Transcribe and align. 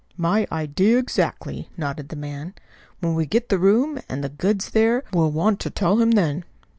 "My 0.17 0.47
idea 0.51 0.97
exactly," 0.97 1.69
nodded 1.77 2.09
the 2.09 2.15
man. 2.15 2.55
"When 3.01 3.13
we 3.13 3.27
get 3.27 3.49
the 3.49 3.59
room, 3.59 3.99
and 4.09 4.23
the 4.23 4.29
goods 4.29 4.71
there, 4.71 5.03
we'll 5.13 5.29
want 5.29 5.59
to 5.59 5.69
tell 5.69 5.97
him 6.01 6.09
then." 6.09 6.43